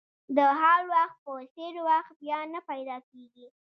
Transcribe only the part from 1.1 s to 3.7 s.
په څېر وخت بیا نه پیدا کېږي.